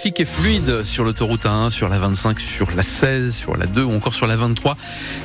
[0.00, 3.82] trafic est fluide sur l'autoroute A1, sur la 25, sur la 16, sur la 2
[3.82, 4.74] ou encore sur la 23.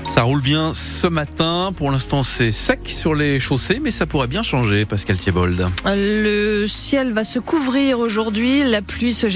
[0.09, 1.71] Ça roule bien ce matin.
[1.77, 5.65] Pour l'instant, c'est sec sur les chaussées, mais ça pourrait bien changer, Pascal Thiebold.
[5.85, 8.65] Le ciel va se couvrir aujourd'hui.
[8.65, 9.27] La pluie se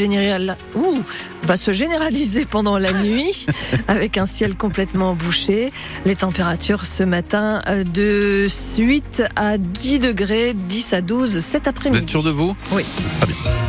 [0.76, 1.04] Ouh,
[1.44, 3.46] va se généraliser pendant la nuit
[3.88, 5.72] avec un ciel complètement bouché.
[6.04, 8.48] Les températures ce matin euh, de
[8.78, 12.00] 8 à 10 degrés, 10 à 12 cet après-midi.
[12.00, 12.58] Vous êtes sûr de vous?
[12.74, 12.84] Oui.
[13.22, 13.69] Très bien.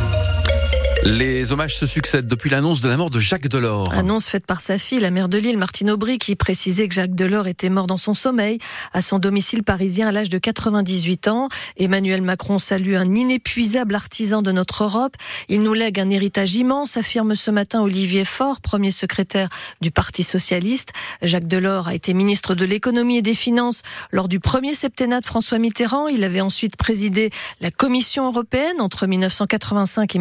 [1.03, 3.91] Les hommages se succèdent depuis l'annonce de la mort de Jacques Delors.
[3.91, 7.15] Annonce faite par sa fille, la mère de Lille, Martine Aubry, qui précisait que Jacques
[7.15, 8.59] Delors était mort dans son sommeil
[8.93, 11.49] à son domicile parisien à l'âge de 98 ans.
[11.75, 15.15] Emmanuel Macron salue un inépuisable artisan de notre Europe.
[15.49, 19.49] Il nous lègue un héritage immense, affirme ce matin Olivier Faure, premier secrétaire
[19.81, 20.89] du Parti socialiste.
[21.23, 25.25] Jacques Delors a été ministre de l'économie et des finances lors du premier septennat de
[25.25, 26.09] François Mitterrand.
[26.09, 30.19] Il avait ensuite présidé la Commission européenne entre 1985 et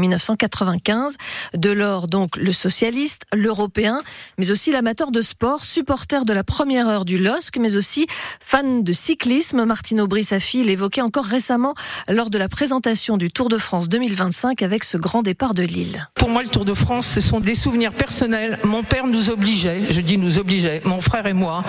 [0.70, 1.16] 1995.
[1.54, 4.00] Delors, donc le socialiste, l'européen,
[4.38, 8.06] mais aussi l'amateur de sport, supporter de la première heure du LOSC, mais aussi
[8.40, 9.64] fan de cyclisme.
[9.64, 11.74] Martine Aubry, sa fille, l'évoquait encore récemment
[12.08, 16.08] lors de la présentation du Tour de France 2025 avec ce grand départ de Lille.
[16.14, 18.58] Pour moi, le Tour de France, ce sont des souvenirs personnels.
[18.64, 21.62] Mon père nous obligeait, je dis nous obligeait, mon frère et moi,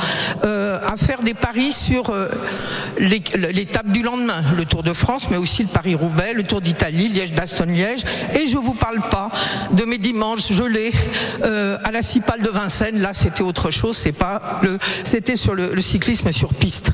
[0.43, 2.29] euh, à faire des paris sur euh,
[2.97, 8.03] l'étape du lendemain, le Tour de France, mais aussi le Paris-Roubaix, le Tour d'Italie, Liège-Bastogne-Liège.
[8.39, 9.29] Et je vous parle pas
[9.71, 10.91] de mes dimanches gelés
[11.43, 12.99] euh, à la Cipale de Vincennes.
[12.99, 13.97] Là, c'était autre chose.
[13.97, 16.91] C'est pas le, c'était sur le, cyclisme sur piste.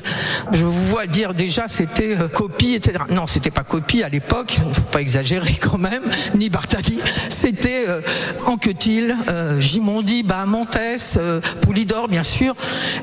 [0.52, 3.04] Je vous vois dire déjà c'était euh, copie, etc.
[3.10, 4.58] Non, c'était pas copie à l'époque.
[4.72, 6.02] Faut pas exagérer quand même.
[6.34, 7.00] Ni Bartali.
[7.28, 8.00] C'était euh,
[8.46, 11.18] Anquetil, euh, Gimondi, Bahamontes,
[11.62, 12.54] Poulidor, bien sûr.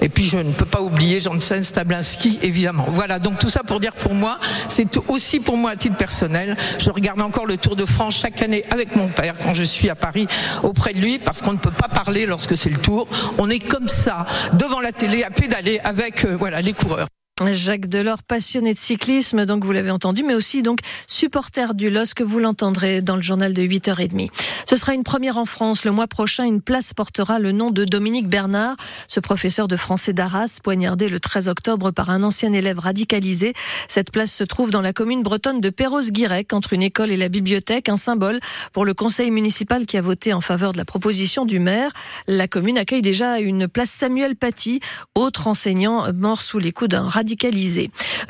[0.01, 2.88] Et puis je ne peux pas oublier Janssen, Stablinski, évidemment.
[2.89, 3.19] Voilà.
[3.19, 6.57] Donc tout ça pour dire pour moi, c'est aussi pour moi à titre personnel.
[6.79, 9.90] Je regarde encore le Tour de France chaque année avec mon père quand je suis
[9.90, 10.28] à Paris
[10.63, 13.07] auprès de lui parce qu'on ne peut pas parler lorsque c'est le tour.
[13.38, 17.07] On est comme ça devant la télé à pédaler avec euh, voilà les coureurs.
[17.44, 22.13] Jacques Delors, passionné de cyclisme, donc vous l'avez entendu, mais aussi donc supporter du LOS
[22.16, 24.29] que vous l'entendrez dans le journal de 8h30.
[24.66, 25.84] Ce sera une première en France.
[25.84, 28.78] Le mois prochain, une place portera le nom de Dominique Bernard,
[29.09, 33.53] ce professeur de français d'Arras, poignardé le 13 octobre par un ancien élève radicalisé.
[33.90, 37.28] Cette place se trouve dans la commune bretonne de Perros-Guirec, entre une école et la
[37.28, 38.40] bibliothèque, un symbole
[38.72, 41.91] pour le conseil municipal qui a voté en faveur de la proposition du maire.
[42.29, 44.79] La commune accueille déjà une place Samuel Paty,
[45.16, 47.25] autre enseignant mort sous les coups d'un radicalisé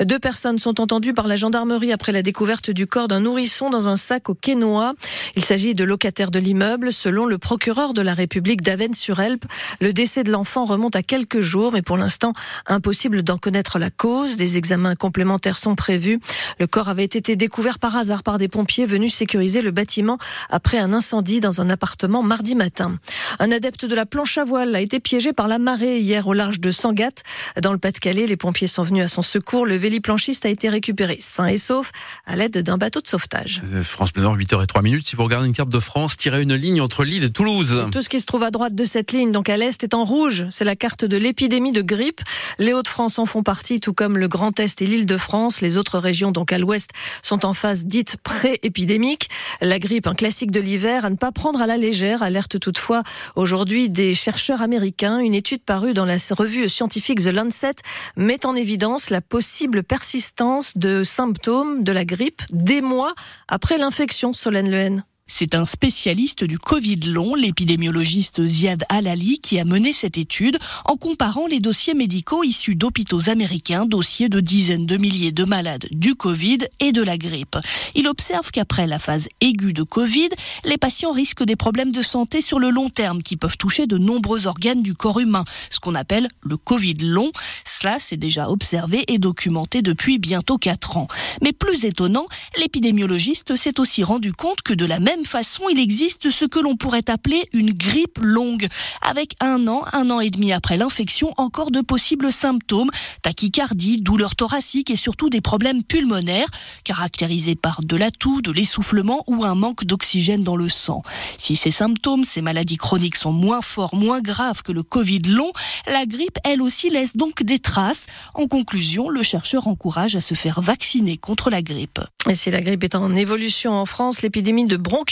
[0.00, 3.88] Deux personnes sont entendues par la gendarmerie après la découverte du corps d'un nourrisson dans
[3.88, 4.94] un sac au Quénois.
[5.36, 6.92] Il s'agit de locataires de l'immeuble.
[6.92, 9.44] Selon le procureur de la République d'Avennes-sur-Elpe,
[9.80, 12.32] le décès de l'enfant remonte à quelques jours, mais pour l'instant,
[12.66, 14.36] impossible d'en connaître la cause.
[14.36, 16.20] Des examens complémentaires sont prévus.
[16.58, 20.18] Le corps avait été découvert par hasard par des pompiers venus sécuriser le bâtiment
[20.50, 22.98] après un incendie dans un appartement mardi matin.
[23.38, 26.32] Un adepte de la planche à voile a été piégé par la marée hier au
[26.32, 27.22] large de Sangatte.
[27.60, 29.66] Dans le Pas-de-Calais, les pompiers sont venus à son secours.
[29.66, 31.92] Le véliplanchiste a été récupéré sain et sauf
[32.26, 33.62] à l'aide d'un bateau de sauvetage.
[33.82, 35.06] France Bleu Nord, 8h03 minutes.
[35.06, 37.88] Si vous regardez une carte de France, tirez une ligne entre Lille et Toulouse.
[37.92, 40.04] Tout ce qui se trouve à droite de cette ligne, donc à l'est, est en
[40.04, 40.46] rouge.
[40.50, 42.20] C'est la carte de l'épidémie de grippe.
[42.58, 45.60] Les Hauts-de-France en font partie, tout comme le Grand Est et l'île de France.
[45.60, 46.90] Les autres régions, donc à l'ouest,
[47.22, 49.28] sont en phase dite pré-épidémique.
[49.60, 53.02] La grippe, un classique de l'hiver, à ne pas prendre à la légère, alerte toutefois
[53.34, 55.18] aujourd'hui des chercheurs américains.
[55.18, 57.74] Une étude parue dans la revue scientifique The Lancet
[58.16, 58.75] met en évidence
[59.10, 63.14] la possible persistance de symptômes de la grippe des mois
[63.48, 65.04] après l'infection, Solène Lehen.
[65.28, 70.94] C'est un spécialiste du Covid long, l'épidémiologiste Ziad Alali, qui a mené cette étude en
[70.96, 76.14] comparant les dossiers médicaux issus d'hôpitaux américains, dossiers de dizaines de milliers de malades du
[76.14, 77.56] Covid et de la grippe.
[77.96, 80.28] Il observe qu'après la phase aiguë de Covid,
[80.64, 83.98] les patients risquent des problèmes de santé sur le long terme qui peuvent toucher de
[83.98, 87.32] nombreux organes du corps humain, ce qu'on appelle le Covid long.
[87.66, 91.08] Cela s'est déjà observé et documenté depuis bientôt quatre ans.
[91.42, 92.28] Mais plus étonnant,
[92.58, 96.58] l'épidémiologiste s'est aussi rendu compte que de la même même façon, il existe ce que
[96.58, 98.66] l'on pourrait appeler une grippe longue,
[99.00, 102.90] avec un an, un an et demi après l'infection, encore de possibles symptômes,
[103.22, 106.48] tachycardie, douleurs thoraciques et surtout des problèmes pulmonaires,
[106.84, 111.02] caractérisés par de la toux, de l'essoufflement ou un manque d'oxygène dans le sang.
[111.38, 115.50] Si ces symptômes, ces maladies chroniques sont moins forts, moins graves que le Covid long,
[115.86, 118.06] la grippe, elle aussi, laisse donc des traces.
[118.34, 122.00] En conclusion, le chercheur encourage à se faire vacciner contre la grippe.
[122.28, 125.05] Et si la grippe est en évolution en France, l'épidémie de bronchiolite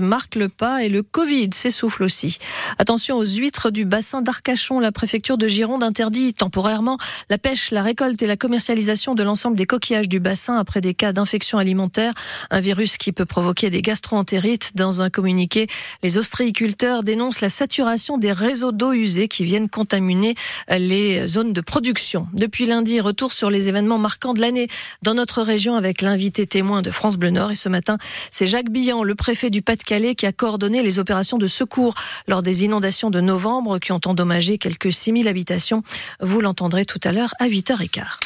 [0.00, 2.38] marque le pas et le Covid s'essouffle aussi.
[2.78, 4.80] Attention aux huîtres du bassin d'Arcachon.
[4.80, 6.98] La préfecture de Gironde interdit temporairement
[7.30, 10.94] la pêche, la récolte et la commercialisation de l'ensemble des coquillages du bassin après des
[10.94, 12.12] cas d'infection alimentaire.
[12.50, 14.72] Un virus qui peut provoquer des gastroentérites.
[14.74, 15.66] Dans un communiqué,
[16.02, 20.34] les ostréiculteurs dénoncent la saturation des réseaux d'eau usée qui viennent contaminer
[20.70, 22.28] les zones de production.
[22.32, 24.68] Depuis lundi, retour sur les événements marquants de l'année
[25.02, 27.50] dans notre région avec l'invité témoin de France Bleu Nord.
[27.50, 27.98] Et ce matin,
[28.30, 31.94] c'est Jacques Billan, le préfet du Pas-de-Calais, qui a coordonné les opérations de secours
[32.26, 35.84] lors des inondations de novembre qui ont endommagé quelques 6000 habitations.
[36.18, 38.18] Vous l'entendrez tout à l'heure à 8h15.